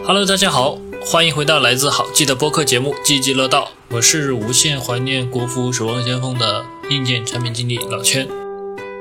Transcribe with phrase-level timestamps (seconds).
[0.00, 8.26] Hello，大家好，欢迎回到来自好记的播客节目《积极乐道》，我是无限怀念国服《守望先锋》的硬件产品经理老千。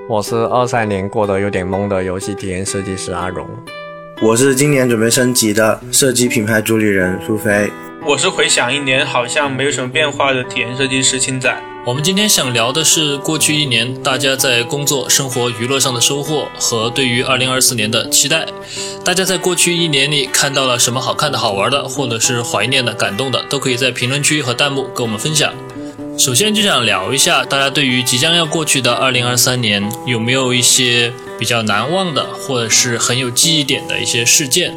[0.07, 3.47] 我是二三年过得有点懵的游戏体验设计师阿荣。
[4.21, 7.71] 我是今年准备升级的设计品牌主理人苏菲。
[8.05, 11.55] 我是回想一年好像没有什么变化的体验设计师青仔。
[11.83, 18.45] 我们今天想聊的是过去一年大家在工作、生活、娱乐上的收获和对于二零二四年的期待。
[19.03, 25.51] 大家在过去一年里看到了什么好看的、好玩的，或者是怀念的、感动的，都可以在评论区和弹幕跟我们分享。
[26.19, 34.75] 首先就想聊一下，大家对于即将要过去的二零二三年有没有一些比较难忘的，或者是很有记忆点的一些事件？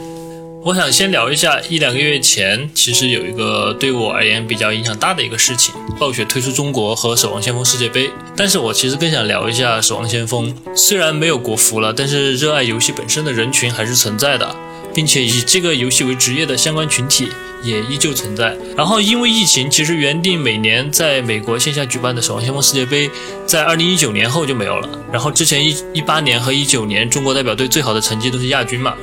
[0.64, 8.08] 我想先聊一下一两个月前，其实有一个对我而言比较影响大的一个事情，暴雪退出中国和守望先锋世界杯。
[8.34, 14.56] 但是我其实更想聊一下守望先锋，虽然没有国服了，但是热爱游戏本身的人群还是存在的，
[14.94, 17.28] 并且以这个游戏为职业的相关群体
[17.62, 18.56] 也依旧存在。
[18.74, 23.10] 然后因为疫情，其实原定每年在美国线下举办的守望先锋世界杯，
[23.44, 24.88] 在二零一九年后就没有了。
[25.12, 28.94] 然后之前一一八年和一九年中国代表队最好的成绩都是亚军嘛。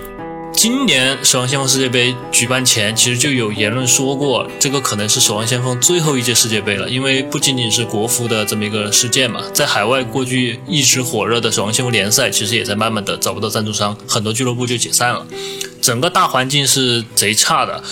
[0.53, 6.87] 今年守望先锋世界杯举办前，其实就有言论说过，这个可能是守望先锋最后一届世界杯了。
[6.87, 15.25] 因为不仅仅是国服的这么一个事件嘛，在海外过去一直火热的守望先锋联赛，其实也在慢慢的找不到赞助商，很多俱乐部就解散了，
[15.81, 17.83] 整个大环境是贼差的。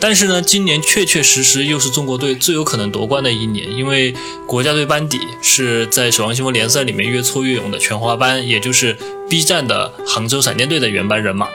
[0.00, 4.14] 但是呢，今年确确实实又是中国队最有可能夺冠的一年，因为
[4.46, 8.96] 国家队班底是在守望先锋联赛里面越挫越勇的全华班，也就是
[9.28, 11.48] B 站的杭州闪电队的原班人马。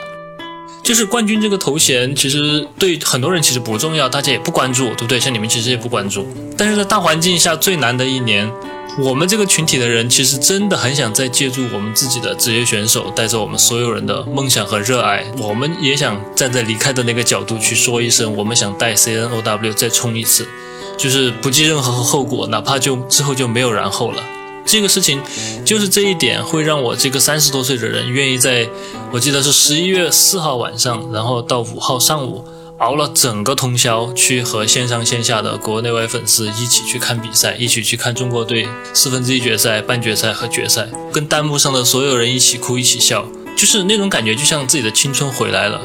[0.83, 5.17] 就是冠军这个头衔，其实对很多人其实不重要，大家也不关注，对不对？
[5.17, 6.27] 像你们其实也不关注。
[6.57, 8.51] 但是在大环境下最难的一年，
[8.99, 20.45] 我们这个群体的人其实真的很想再借助我们自己的职业选手，带着我们所有人的梦想和热爱，我们也想站在离开的那个角度去说一声，我们想带 CNOW 再冲一次，
[20.97, 24.21] 就是不计任何后果，哪怕就之后就没有然后了。
[24.65, 25.21] 这个事情，
[25.65, 28.67] 就是这一点会让我这个三十多岁的人愿意在，
[29.11, 32.45] 我记得是十一月四号晚上，然后到五号上午，
[32.79, 43.25] 熬了整个通宵去和线上线下的国内外粉丝一起去看比赛，一起去看中国队四分之一决赛、半决赛和决赛，跟弹幕上的所有人一起哭一起笑，
[43.55, 45.81] 就是那种感觉，就像自己的青春回来了。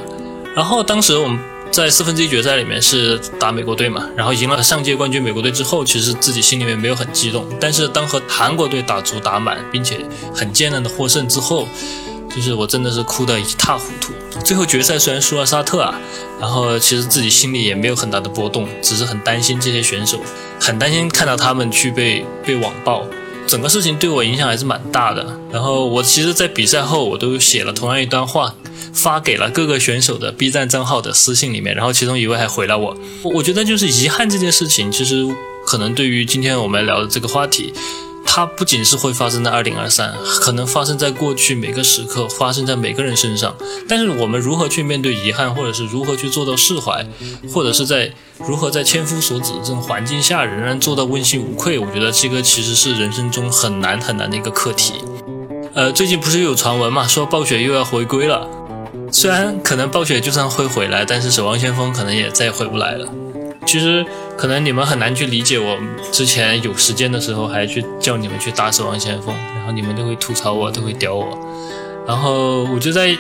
[0.55, 1.39] 然后当时我们。
[1.71, 7.47] 在四分之一决赛里面是打美国队嘛，然后赢了上届冠军美国队之后，其实自己心里面没有很激动。
[7.61, 10.01] 但是当和韩国队打足打满，并且
[10.35, 11.69] 很艰难的获胜之后，
[12.35, 14.13] 就是我真的是哭得一塌糊涂。
[14.45, 15.95] 最后决赛虽然输了沙特啊，
[16.41, 20.19] 然后其实自己心里也没有很大的波动，只是很担心这些选手，
[20.61, 23.07] 很担心看到他们去被被网暴。
[23.47, 25.39] 整个事情对我影响还是蛮大的。
[25.51, 28.55] 然后我其实，在比赛后我都写了同样一段话。
[28.99, 32.97] 发给了各个选手的 B 站账号的私信里面，然后其中一位还回了我。
[33.23, 35.25] 我觉得就是遗憾这件事情，其实
[35.65, 37.73] 可能对于今天我们聊的这个话题，
[38.27, 43.55] 它不仅是会发生在二零二三，可能发生在过去每个时刻，发生在每个人身上。
[43.89, 47.07] 但是我们如何去面对遗憾，或者是如何去做到释怀，
[47.53, 54.95] 或者是在如何在千夫所指这种环境下仍然做到问心无愧，我觉得这个其实是人生中很难很难的一个课题。
[55.75, 58.58] 呃，最近不是有传闻嘛，说暴雪又要回归了。
[59.11, 63.09] 虽然可能暴雪就算会回来，但是守望先锋可能也再也回不来了。
[63.67, 64.05] 其实
[64.37, 65.77] 可能你们很难去理解，我
[66.11, 71.39] 之前有时间的时候还去叫你们去打守望先锋，然后你们都会吐槽我，都会屌我。
[72.07, 73.15] 然后我就在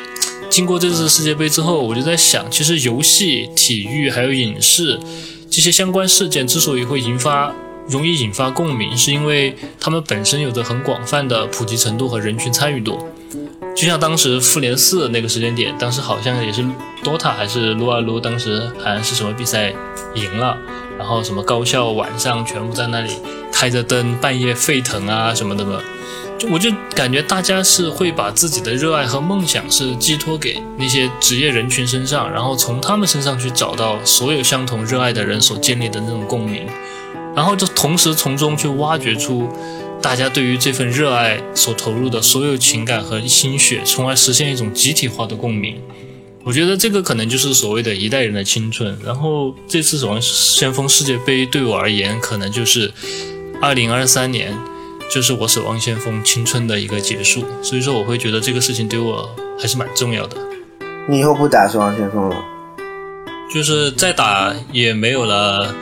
[0.49, 4.99] 经过这次世界杯之后，我就在想，其实游戏、体育还有影视
[5.51, 7.53] 这些相关事件之所以会引发
[7.87, 12.99] 容易引发共鸣，是因为它们本身有着很广泛的普及程度和人群参与度。
[13.79, 16.65] 就像当时复联四那个时间点，当时好像也是
[17.05, 19.73] DOTA 还是撸啊撸，当时好像是什么比赛
[20.17, 20.59] 赢了，
[20.99, 23.13] 然后什么高校晚上全部在那里
[23.53, 25.81] 开着灯，半夜沸腾啊什么的嘛，
[26.37, 36.67] 就我就感觉大家是会把自己的热爱和梦想是寄托给那些职业人群身上，然后从他们身上去找到所有相同热爱的人所建立的那种共鸣，
[37.33, 39.49] 然后就同时从中去挖掘出。
[40.01, 45.77] 大家对于这份热爱所投入的所有情感和心血，从而实现一种集体化的共鸣。
[46.45, 48.97] 我觉得这个可能就是所谓的一代人的青春。
[49.05, 52.91] 然后这次守望先锋世界杯对我而言，可能就是
[53.61, 54.57] 二零二三年，
[55.13, 57.45] 就是我守望先锋青春的一个结束。
[57.61, 59.29] 所以说，我会觉得这个事情对我
[59.61, 60.37] 还是蛮重要的。
[61.09, 62.37] 你以后不打守望先锋了？
[63.53, 65.75] 就是再打也没有了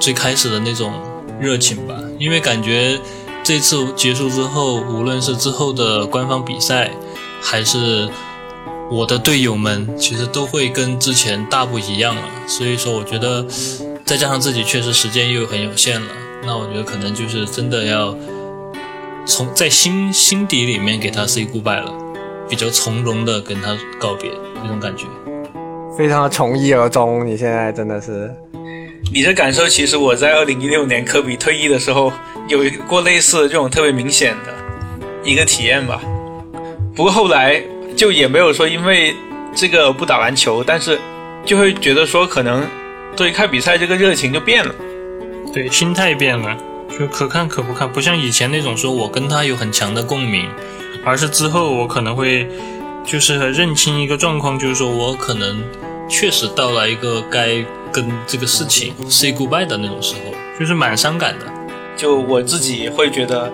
[0.00, 0.92] 最开始的那种
[1.38, 2.98] 热情吧，因为感觉。
[3.48, 6.90] 这次结束之后，无论是之后的官方比赛，
[7.40, 8.06] 还是
[8.90, 12.22] 我的队友们其实都会跟之前大不一样了。
[12.46, 13.42] 所以说，我觉得
[14.04, 16.08] 再加上自己确实时间又很有限了，
[16.44, 18.14] 那我觉得可能就是真的要
[19.24, 21.90] 从在心心底里面给他 say goodbye 了，
[22.50, 25.06] 比较从容的跟他告别那种感觉。
[25.96, 27.26] 非常的从一而终。
[27.26, 28.30] 你现在真的是，
[29.12, 32.12] 你的感受其实我在二零一六年科比退役的时候
[32.48, 34.54] 有过类似这种特别明显的
[35.24, 36.00] 一个体验吧。
[36.94, 37.62] 不过后来
[37.96, 39.14] 就也没有说因为
[39.54, 40.98] 这个不打篮球，但是
[41.44, 42.66] 就会觉得说可能
[43.16, 44.74] 对看比赛这个热情就变了。
[45.54, 46.56] 对，心态变了，
[46.98, 50.46] 就可看可不看，不像以前那种说我跟他有很强的共鸣，
[51.04, 52.46] 而是之后我可能会
[53.06, 55.62] 就是认清一个状况，就是说我可能
[56.08, 61.46] 确实到了一个该跟这个事情 say goodbye 的那种时候，就是蛮伤感的。
[61.96, 63.50] 就我自己会觉得，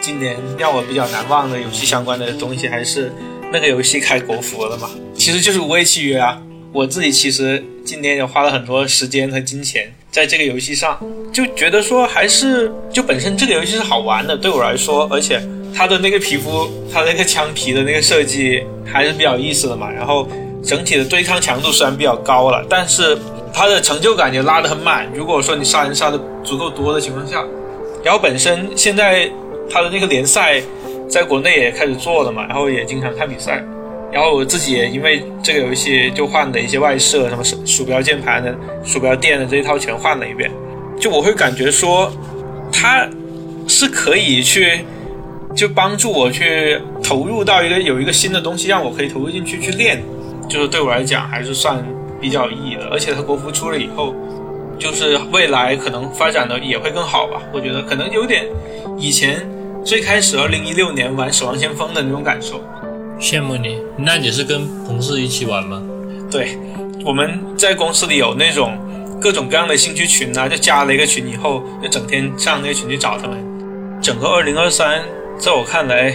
[0.00, 3.12] 今年让我比较难忘的游戏相关的东西，还是
[3.52, 6.40] 那个游戏开国服了嘛，其实就是无畏契约啊。
[6.72, 11.00] 我自己其实今年也花了很多时间和金钱在这个游戏上，
[11.32, 15.40] 就觉得说还是就本身这个游戏是好玩的，对我来说，而且
[15.74, 19.90] 它的那个皮肤，它那个枪皮的那个设计还是比较有意思的嘛。
[19.90, 20.28] 然后
[20.62, 23.16] 整体的对抗强度虽然比较高了，但是
[23.52, 25.06] 它的成就感也拉得很满。
[25.14, 27.44] 如果说你杀人杀的足够多的情况下，
[28.04, 29.30] 然后本身现在
[29.70, 30.62] 它的那个联赛
[31.08, 33.64] 在国内也开始做了嘛，然后也经常看比赛。
[34.10, 40.50] 然后我自己也因为这个游戏就换了一些外设，什么鼠鼠标、键盘的、鼠标垫的这一套全换了一遍。
[40.98, 42.10] 就我会感觉说，
[42.72, 43.06] 它
[43.66, 44.84] 是可以去
[45.54, 50.02] 就帮助我去投入到一个有一个新的东西，让我可以投入进去去练。
[50.48, 51.76] 就是对我来讲还是算
[52.20, 52.88] 比较有意义的。
[52.90, 54.14] 而且它国服出了以后，
[54.78, 57.42] 就是未来可能发展的也会更好吧。
[57.52, 58.46] 我觉得可能有点
[58.98, 59.46] 以前
[59.84, 62.62] 最开始二零一六年玩《守望先锋》的那种感受。
[63.20, 65.82] 羡慕你，那你是跟同事一起玩吗？
[66.30, 66.56] 对，
[67.04, 68.78] 我们在公司里有那种
[69.20, 73.36] 各种各样的兴趣群啊，就加了一个群以后，就整天上那个群去找他们。
[74.00, 75.02] 整个二零二三，
[75.36, 76.14] 在我看来，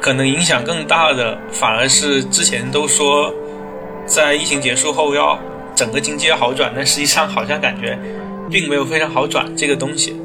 [0.00, 3.34] 可能影响更大的反而是之前都说
[4.06, 5.38] 在疫情结束后要
[5.74, 7.98] 整个经济要好转，但实际上好像感觉
[8.50, 10.16] 并没有非常好转这个东西。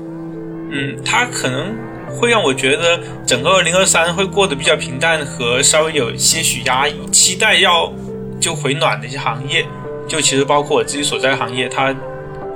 [0.72, 1.76] 嗯，它可能。
[2.12, 6.96] 会让我觉得整个二零二三会过得比较平淡和稍微有些许压抑。
[7.12, 7.94] 期待要
[8.42, 9.64] 就回暖的一些行业，
[10.08, 11.96] 就其实包括我自己所在行业，它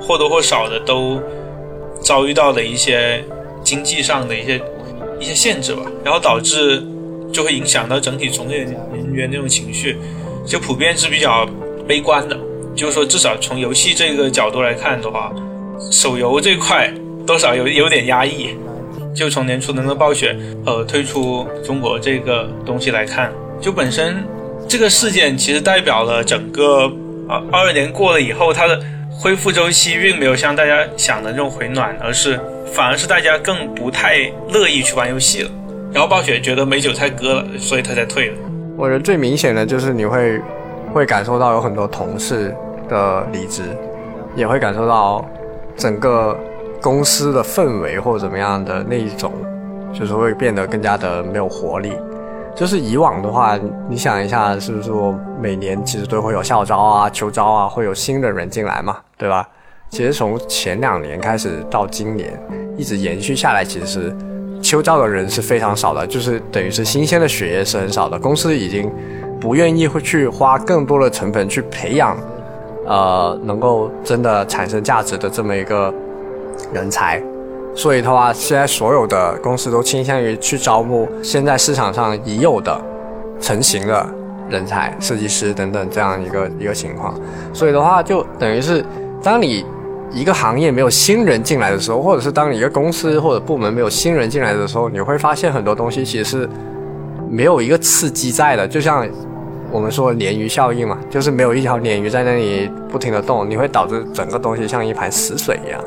[0.00, 1.22] 或多或少的都
[2.02, 3.24] 遭遇到了一些
[3.62, 4.60] 经济上的一些
[5.20, 6.84] 一些限制吧，然后导致
[7.32, 8.74] 就会影响到整体从业人
[9.12, 9.96] 员那种情绪，
[10.46, 11.46] 就普遍是比较
[11.86, 12.38] 悲观的。
[12.74, 15.32] 就是说，至少从游戏这个角度来看的话，
[15.92, 16.92] 手游这块
[17.24, 18.50] 多少有有点压抑。
[19.14, 20.36] 就从年初能够暴雪
[20.66, 24.24] 呃推出中国这个东西来看，就本身
[24.68, 26.86] 这个事件其实代表了整个
[27.28, 32.40] 啊二二年过了以后，它的恢复周期并没有像大家想的那种回暖，而是
[32.72, 35.50] 反而是大家更不太乐意去玩游戏了。
[35.92, 38.36] 然后暴雪觉得没韭菜割了，所以他才退了。
[38.76, 40.40] 我觉得最明显的就是你会
[40.92, 42.54] 会感受到有很多同事
[42.88, 43.62] 的离职，
[44.34, 45.24] 也会感受到
[45.76, 46.36] 整个。
[46.82, 49.32] 公司的氛围或者怎么样的那一种，
[49.90, 51.94] 就是会变得更加的没有活力。
[52.54, 59.48] 就是以往的话，你想一下，是不是我每年其实都会有校招啊、秋招啊，会有新的人进来嘛，对吧？
[59.88, 62.38] 其实从前两年开始到今年，
[62.76, 64.14] 一直延续下来，其实
[64.74, 68.18] 是秋招的人是非常少的，就是等于是新鲜的血液是很少的。
[68.18, 68.90] 公司已经
[69.40, 72.16] 不愿意会去花更多的成本去培养，
[72.86, 75.92] 呃，能够真的产生价值的这么一个。
[76.72, 77.20] 人才，
[77.74, 82.80] 所以的话，现在所有的公司都倾向于去招募现在市场上已有的
[83.40, 84.06] 成型的
[84.48, 87.12] 人才，设计师等等这样一个一个情况。
[87.52, 88.84] 所以的话，就等于是
[89.20, 89.64] 当你
[90.14, 96.48] 一个行业没有新人进来的时候，或者是当你一个公司或者部门没有新人进来的时候，你会发现很多东西其实是
[97.28, 98.66] 没有一个刺激在的。
[98.66, 99.06] 就像
[99.72, 105.80] 我们说鲶鱼效应嘛，就是没有一条鲶鱼在那里不停的动，你会导致整个东西像一盘死水一样。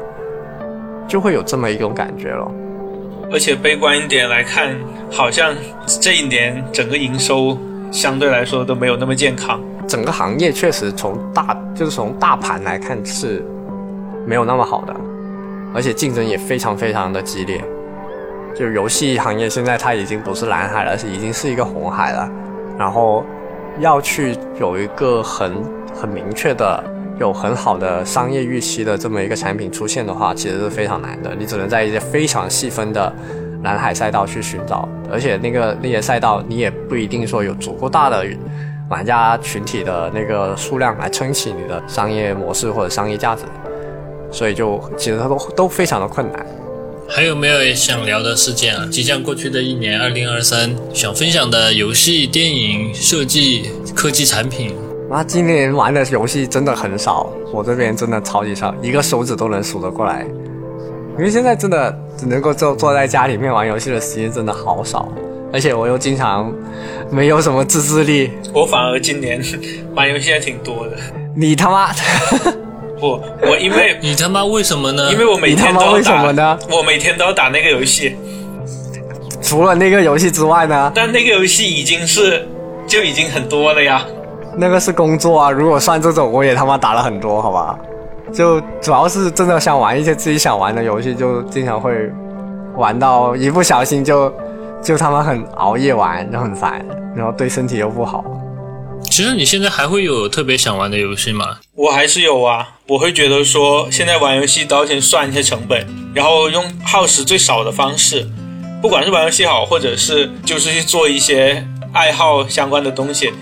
[1.08, 2.52] 就会有这么一种感觉了，
[3.32, 4.76] 而且悲观一点来看，
[5.10, 5.56] 好像
[6.02, 7.58] 这一年整个营收
[7.94, 9.62] 相对来说都没有那么健康。
[9.88, 13.42] 整个行业确实从大就是从大盘来看是
[14.28, 14.94] 没有那么好的，
[15.74, 17.64] 而且竞争也非常非常的激烈。
[18.54, 22.30] 就游戏行业现在它已经不是蓝海了，是已经是一个红海了。
[22.78, 23.24] 然后
[23.80, 25.64] 要去有一个很
[25.96, 26.84] 很明确的。
[27.20, 31.34] 有很好的商业预期的这么一个产品出现的话，其实是非常难的。
[31.34, 33.12] 你只能在一些非常细分的
[33.64, 38.24] 蓝海赛道去寻找，而且那个那些赛道你也不一定说有足够大的
[38.88, 43.46] 玩家群体的那个数量来撑起你的商业模式或者商业价值，
[44.32, 46.46] 所以就其实它都都非常的困难。
[47.10, 48.86] 还有没有想聊的事件啊？
[48.92, 54.76] 即将过去的一年，二零二三，想分享的游戏、电影、设计、科技产品。
[55.10, 60.28] 妈，今年玩的游戏真的很少，我这边真的超级少，一个手指都能数得过来。
[61.18, 65.08] 因为现在真的只能够坐坐在家里面玩游戏的时间真的好少，
[65.54, 66.54] 而且我又经常
[67.10, 68.32] 没有什么自制力。
[68.54, 69.42] 我反而今年
[69.96, 70.98] 玩游戏还挺多的。
[71.34, 71.94] 你他妈！
[73.00, 75.12] 不，我因为 你他妈为什么呢？
[75.12, 76.58] 因为我每天都要为什么呢？
[76.70, 78.16] 我每天都要打那个游戏。
[79.42, 80.92] 除了那个游戏之外呢？
[80.94, 82.48] 但那个游戏已经是
[82.88, 84.04] 就已经很多了呀。
[84.58, 87.78] 那个是工作啊，如果算这种，我也他妈打了很多，好吧？
[88.34, 91.94] 就主要是真的想玩一些自己想玩的游戏，就经常会
[92.76, 94.34] 玩到一不小心就
[94.82, 96.84] 就他妈很熬夜玩，就很烦，
[97.16, 98.26] 然后对身体又不好。
[99.18, 101.58] 其实你现在还会有特别想玩的游戏吗？
[101.74, 108.30] 我还是有啊，我会觉得说现在玩游戏都要先算一些成本，然后用耗时最少的方式，
[108.80, 113.34] 不管是玩游戏好，或者是就是去做一些爱好相关的东西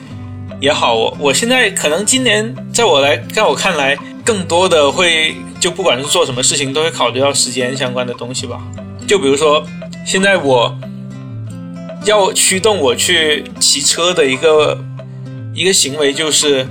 [0.61, 0.93] 也好。
[0.93, 8.61] 我我现在可能今年在我来在我看来，更多的会就不管是做什么事情，都会考虑到时间相关的东西吧。
[9.05, 9.61] 就比如说
[10.05, 10.73] 现在我
[12.05, 14.79] 要驱动我去骑车的一个。
[15.55, 16.67] 一个行为就是，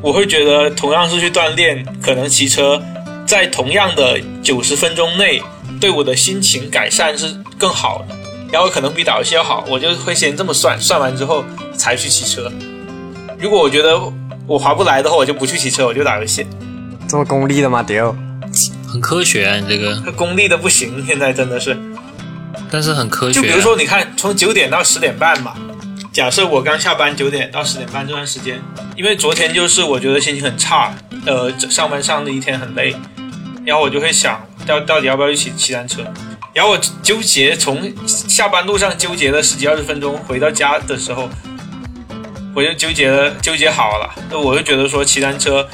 [0.00, 2.82] 我会觉得同样是去锻炼，可能骑车
[3.26, 5.42] 在同样的九十分钟内，
[5.78, 8.16] 对我的心情改善是更好的，
[8.50, 11.44] 然后可能比打游戏要好，我就会先这么算，算完之后
[11.76, 12.50] 才去骑车。
[13.38, 14.00] 如果我觉得
[14.46, 16.46] 我划不来的话，我就不去骑车，我就打游戏。
[17.06, 17.82] 这么功利的吗？
[17.82, 18.16] 丢，
[18.88, 20.10] 很科学啊，你这个。
[20.12, 21.76] 功利的不行，现在真的是。
[22.70, 23.34] 但是很科学。
[23.34, 25.54] 就比如说，你看，从九点到十点半嘛。
[26.12, 28.60] 假设我刚下班九点到十点半这段时间，
[28.94, 32.94] 因为昨天就是我觉得心情很差，呃，上班上的一天很累，
[33.64, 36.04] 然后我就会想到到底要不要一起骑单车，
[36.52, 41.30] 然后我纠结从下班路上纠结了十几二十分钟，回到家的时候，
[42.54, 45.66] 我就纠结了纠结好了，那我就觉得说骑单车，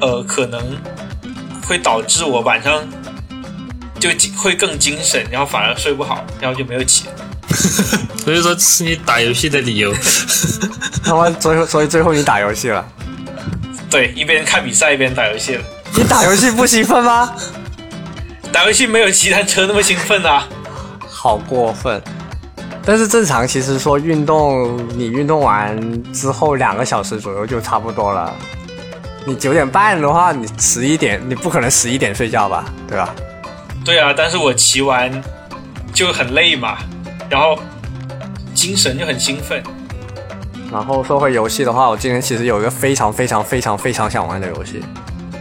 [0.00, 0.76] 呃，可能
[1.64, 2.84] 会导致我晚上
[4.00, 7.04] 就会更精神，然后反而睡不好，然后就没有骑。
[8.24, 9.92] 所以说是你打游戏的理由，
[11.04, 12.84] 他妈最后所以最后你打游戏了，
[13.90, 15.62] 对，一边看比赛一边打游戏了。
[15.94, 17.34] 你打游戏不兴奋吗？
[18.52, 20.46] 打游戏没有骑单车那么兴奋啊！
[21.08, 22.00] 好过分。
[22.84, 28.34] 但是正常其实说运动，你运动完之后两个小时左右就差不多了。
[29.26, 32.64] 你九点半的话，你十一点你不可能十一点睡觉吧？
[32.88, 33.14] 对吧？
[33.84, 35.22] 对啊，但是我骑完
[35.92, 36.78] 就很累嘛。
[37.30, 37.58] 然后
[38.54, 39.62] 精神就很兴奋。
[40.70, 44.80] 然后说回游戏的话，我今天其实有一个非常非常非常非常想玩的游戏，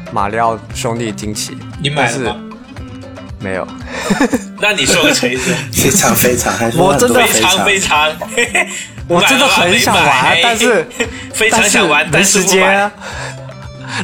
[0.12, 1.54] 《马里奥兄弟惊奇》。
[1.82, 2.40] 你买了吗？
[3.40, 3.68] 没有。
[4.60, 5.54] 那你说个锤子。
[5.72, 8.12] 非常非常，我真的非常非常，
[9.08, 10.86] 我真的很想玩，但是
[11.34, 12.92] 非常想玩，没时间。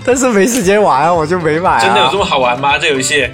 [0.03, 1.79] 但是没时间玩，我就没买。
[1.81, 2.77] 真的有这么好玩吗？
[2.77, 3.29] 这游戏？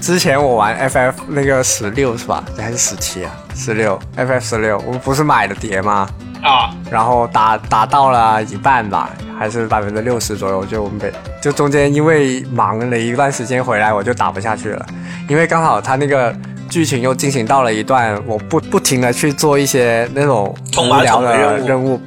[0.00, 2.42] 之前我玩 FF 那个十六是吧？
[2.56, 3.30] 还是十七啊？
[3.54, 6.08] 十六 FF 十六，我不是买的碟吗？
[6.42, 14.86] 啊，然后打打到了一半吧，还是百分之六十左右，就没就中间因为忙了一段时间回来，我就打不下去了，
[15.28, 16.34] 因为刚好他那个
[16.70, 22.00] 剧情又进行到了一段，我不不停的去做一些那种无聊的任务。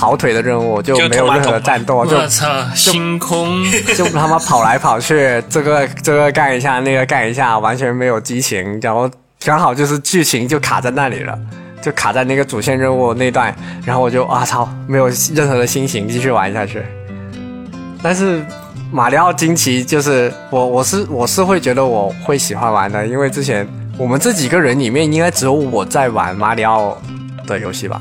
[0.00, 3.62] 跑腿的任务就没有任何的战斗，就操星空
[3.94, 9.10] 就他妈跑来跑去，这个这个干一下，那个干一下，完全没有激情，然后
[9.44, 11.38] 刚好就是剧情就卡在那里了，
[11.82, 13.54] 就卡在那个主线任务那段，
[13.84, 16.82] 然后我就啊操，没有任何的心情继续玩下去。
[18.02, 18.42] 但是
[18.90, 26.96] 马里奥惊奇就是我我是我是会觉得我会喜欢玩的，因为之前我们这几个人里面应该只有我在玩马里奥
[27.46, 28.00] 的游戏吧。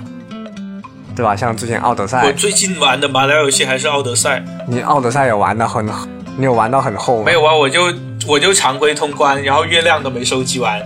[1.19, 1.35] 对吧？
[1.35, 4.41] 像之前奥德赛，我最近玩的马里奥游戏还是奥德赛。
[4.65, 5.85] 你奥德赛也玩的很，
[6.37, 7.23] 你有玩到很厚吗？
[7.25, 7.93] 没有啊，我就
[8.25, 10.81] 我就常规通关，然后月亮都没收集完，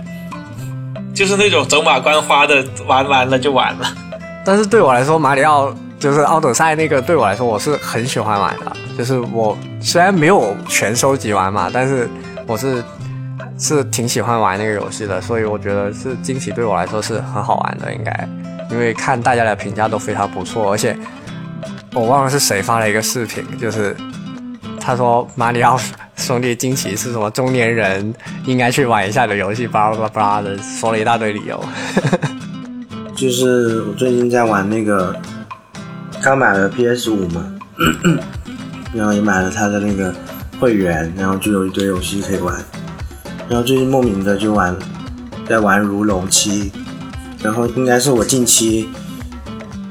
[1.14, 3.86] 就是那种走马观花的玩完了就完了。
[4.44, 8.72] 但是对我来说，马里奥就是奥德赛那个，对我来说我是很喜欢玩的。
[8.98, 12.10] 就是我虽然没有全收集完嘛，但是
[12.44, 12.82] 我是
[13.56, 18.28] 是挺喜欢玩那个游戏的，所以我觉得是惊喜对我来说是很好玩的，应该。
[18.70, 20.96] 因为看大家的评价都非常不错，而且
[21.92, 23.96] 我忘了是谁发了一个视频，就是
[24.80, 25.78] 他说马里奥
[26.16, 31.62] 兄弟惊奇是什么中年人应该去玩一下的游戏，巴拉巴拉巴拉的说了一大堆理由。
[33.14, 35.14] 就是我最近在玩那个
[36.20, 37.44] 刚买了 PS 五嘛，
[38.92, 40.12] 然后也买了他的那个
[40.58, 42.54] 会员，然后就有一堆游戏可以玩。
[43.48, 44.74] 然后最近莫名的就玩，
[45.48, 46.70] 在玩《如龙七》，
[47.44, 48.88] 然后应该是我近期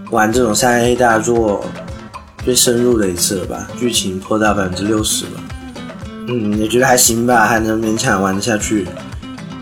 [0.09, 1.63] 玩这种三 A 大作
[2.43, 5.31] 最深入的一次了吧，剧情破到百分之六十了。
[6.27, 8.87] 嗯，也觉得还行吧，还能勉强玩得下去。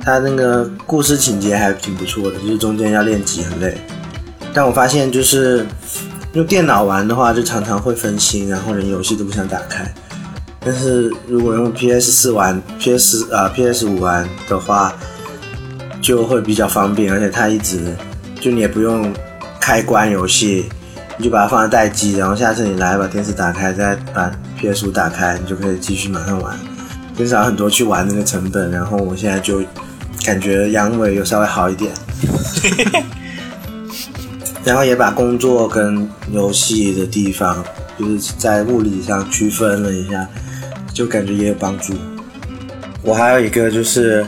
[0.01, 3.77] 它那个故事情节还挺不错的，就是中间要练级很累。
[4.53, 5.65] 但我发现就是
[6.31, 9.93] 用电脑玩的话，就常常会分心，然后连游戏都不想打开。
[10.63, 14.93] 但是如果用 PS 四玩、PS 啊 PS 五玩的话，
[16.01, 17.95] 就会比较方便，而且它一直
[18.39, 19.13] 就你也不用
[19.59, 20.65] 开关游戏，
[21.17, 26.59] 你就把它放在待机，然后下次你来把电视打开，再把 PS 五打开，你就可以继续马上玩，
[27.15, 28.71] 减少很多去玩那个成本。
[28.71, 29.61] 然后我现在就
[30.25, 31.91] 感觉阳痿有稍微好一点。
[34.63, 37.63] 然后也把工作跟游戏的地方，
[37.97, 40.27] 就是在物理上区分了一下，
[40.93, 41.93] 就感觉也有帮助。
[43.01, 44.23] 我还有一个就是，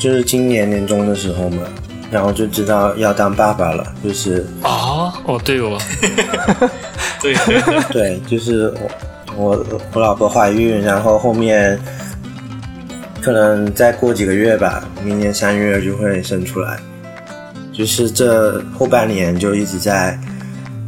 [0.00, 1.62] 就是今年年终的时候嘛，
[2.10, 5.78] 然后就知道要当爸爸了，就是啊，哦对哦，
[7.20, 7.34] 对
[7.92, 8.72] 对，就是
[9.36, 11.78] 我我我老婆怀孕，然后后面
[13.20, 16.78] 可能再过几个月吧，明年三月就会生出来。
[17.72, 20.18] 就是这后半年就一直在，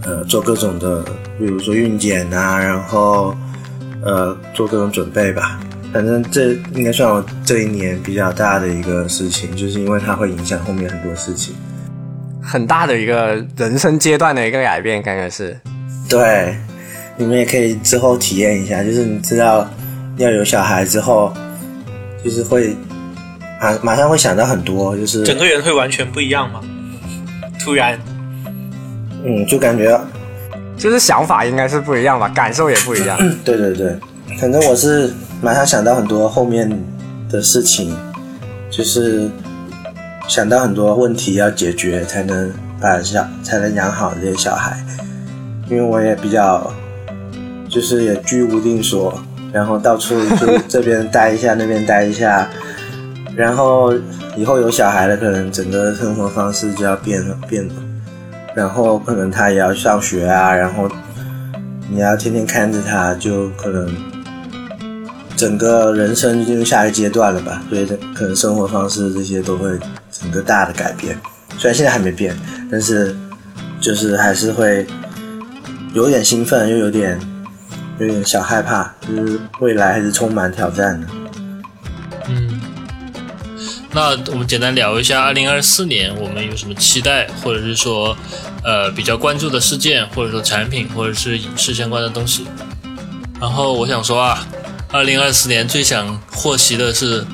[0.05, 1.03] 呃，做各种的，
[1.39, 3.35] 比如说孕检啊，然后，
[4.03, 5.61] 呃，做各种准备吧。
[5.93, 11.55] 反正这应该算我这一年比较大的一个事情，就是因为它会影响后面很多事情，
[12.43, 15.57] 很大的一个人生阶段的一个改变，感觉是。
[16.09, 16.57] 对，
[17.17, 19.69] 你们也可以之后体验一下，就是你知道
[20.17, 21.33] 要有小孩之后，
[22.25, 22.75] 就是会
[23.61, 26.61] 马马上会想到很多，就是整个人会完全不一样吗？
[27.63, 27.99] 突然，
[29.25, 30.01] 嗯，就感觉
[30.77, 33.17] 就是想法应该是不一样吧，感受也不一样。
[33.45, 33.95] 对对对，
[34.41, 36.71] 反正我是马上想到很多后面
[37.29, 37.95] 的事情，
[38.71, 39.29] 就是
[40.29, 42.51] 想到很多问题要解决，才能
[42.81, 44.83] 把小才能养好这些小孩。
[45.69, 46.73] 因为我也比较，
[47.69, 49.21] 就是也居无定所，
[49.53, 52.49] 然后到处就这边待一下，那边待一下，
[53.37, 53.93] 然后。
[54.35, 57.75] 以后有小孩了，可能整个生活方式就要变了变了，
[58.55, 60.89] 然后可能他也要上学啊，然后
[61.91, 63.95] 你要天天看着他，就可能
[65.43, 67.61] 整个人生进入下一个阶段了吧。
[67.69, 69.77] 所以可能生活方式这些都会
[70.09, 71.19] 整个大的改变。
[71.59, 72.39] 虽然现在还没变，
[72.71, 73.17] 但是
[73.81, 74.87] 就是还是会
[75.95, 77.19] 有点兴奋，又有点
[77.99, 81.07] 有点小害怕，就是未来还是充满挑战的。
[82.29, 82.61] 嗯
[83.95, 88.17] 那我们简单聊一下，二零二四年我们有什么期待，或者是说，
[88.65, 92.47] 呃，比较关注的事件，或者说产品，或者是影视相关的东西。
[93.39, 94.47] 然后我想说啊，
[94.93, 97.23] 二零二四年最想获悉的是《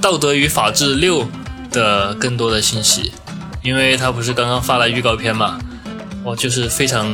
[0.00, 1.24] 道德与法治六》
[1.72, 3.12] 的更多的信息，
[3.62, 5.58] 因为他不是刚刚发了预告片嘛，
[6.22, 7.12] 我就是非常，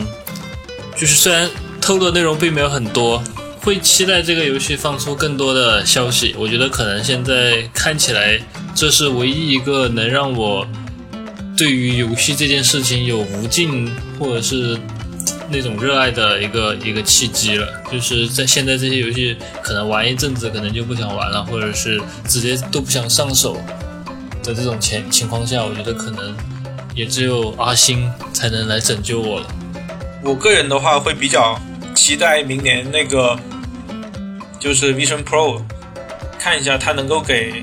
[0.94, 1.48] 就是虽然
[1.80, 3.22] 透露的内容并没有很多。
[3.62, 6.34] 会期待这个游戏放出更多的消息。
[6.38, 8.40] 我觉得可能现在看起来，
[8.74, 10.66] 这是唯一一个能让我
[11.58, 14.78] 对于游戏这件事情有无尽或者是
[15.50, 17.66] 那种热爱的一个一个契机了。
[17.90, 23.56] 就是在现在这些游戏可能玩一阵子，可能就不想玩了，或者是直接都不想上手
[24.42, 26.34] 的这种情情况下，我觉得可能
[26.94, 29.46] 也只有阿星才能来拯救我了。
[30.22, 31.60] 我个人的话会比较
[31.94, 33.38] 期待明年那个。
[34.60, 35.62] 就是 Vision Pro，
[36.38, 37.62] 看一下它能够给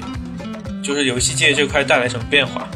[0.84, 2.68] 就是游戏界这块带来什么变化。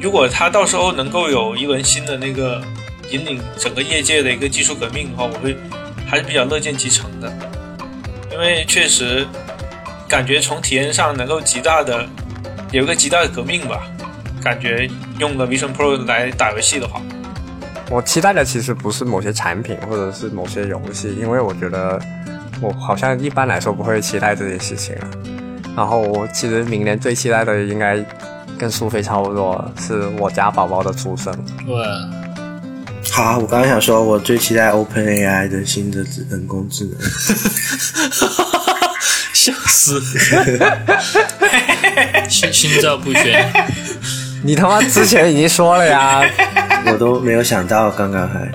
[0.00, 2.62] 如果它到时候能够有一轮新的那个
[3.10, 5.56] 引领整个业界的一个技术革命的话，我会
[6.06, 7.32] 还是比较乐见其成的。
[8.32, 9.26] 因为确实
[10.08, 12.06] 感觉从体验上能够极大的
[12.72, 13.82] 有个极大的革命吧。
[14.42, 17.02] 感觉用了 Vision Pro 来打游戏的话，
[17.90, 22.00] 我期待的其实不是某些产品或者是某些游戏，因为我觉得。
[22.62, 25.08] 我好像一般来说不会期待这些事情了。
[25.74, 27.96] 然后我其实明年最期待的应该
[28.58, 31.34] 跟苏菲差不多，是我家宝宝的出生。
[31.66, 32.19] 对。
[33.12, 36.94] 好，我刚刚想说，我最期待 Open AI 的新的人工智能。
[39.32, 40.00] 笑死！
[42.28, 43.52] 心心照不宣。
[44.42, 46.22] 你他妈之前已经说了呀！
[46.86, 48.50] 我都没有想到，刚刚还。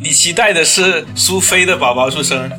[0.00, 2.50] 你期待的是苏菲的宝宝出生？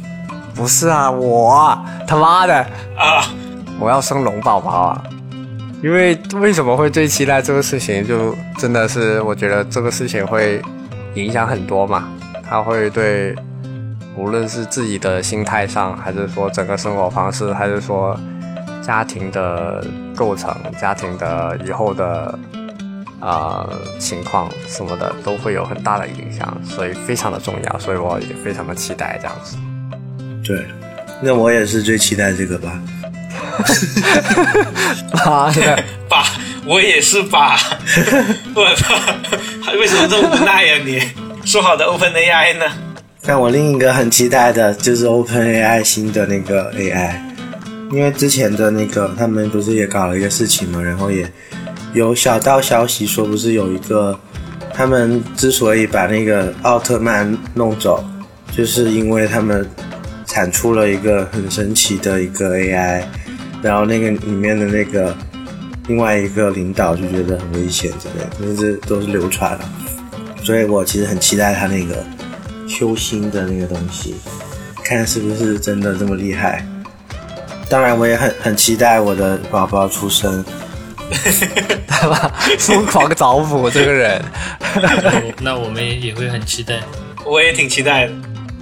[0.55, 2.55] 不是啊，我他妈的
[2.97, 3.27] 啊！
[3.79, 5.03] 我要生龙宝宝啊！
[5.83, 8.07] 因为为什么会最期待这个事情？
[8.07, 10.61] 就真的是我觉得这个事情会
[11.15, 12.07] 影响很多嘛。
[12.47, 13.35] 他会对
[14.15, 18.17] 无论是自己的心态上，还是说整个生活方式，还是说
[18.81, 22.37] 家庭的构成、家庭的以后的
[23.19, 23.67] 呃
[23.99, 29.57] 情况什么的，都会有很大的影响，所以非常的重要，所以我也非常的期待这样子。
[30.43, 30.63] 对，
[31.21, 32.79] 那我也是最期待这个吧。
[35.25, 36.23] 妈的， 爸，
[36.65, 37.57] 我也是吧，
[38.55, 38.95] 我操，
[39.79, 40.99] 为什么这么无奈呀、你？
[41.45, 42.65] 说好的 Open AI 呢？
[43.21, 47.19] 但我另一个很期待的就是 OpenAI 新的那个 AI，
[47.91, 51.31] 因为之前的那个他们不是也搞了一个事情嘛，然后也
[51.93, 54.19] 有小道消息说不是有一个，
[54.73, 58.03] 他们之所以把那个奥特曼弄走，
[58.55, 59.67] 就是因为他们
[60.25, 63.03] 产出了一个很神奇的一个 AI，
[63.61, 65.15] 然后那个里面的那个
[65.87, 69.69] 另外一个领导就觉得很危险之类的，因为这都是流传了，
[70.43, 72.03] 所以我其实很期待他那个
[72.67, 74.15] 修心的那个东西，
[74.83, 76.65] 看是不是真的这么厉害。
[77.69, 80.43] 当然，我也很很期待我的宝宝出生。
[81.07, 84.19] 对吧疯狂找补这个人。
[85.41, 86.79] 那我们也会很期待。
[87.23, 88.13] 我也挺期待的。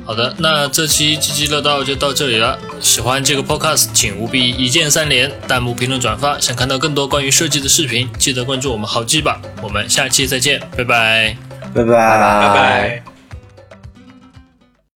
[0.06, 2.60] 好的，那这期积极乐道就到这里了。
[2.82, 6.38] 喜欢这个 podcast，请务必一键三连、弹幕、评论、转发。
[6.40, 9.42] 想看到更多关于设计的视频，记得关注我们好记吧。
[9.62, 11.38] 我们下期再见，拜拜。
[11.74, 13.13] 拜拜拜拜拜。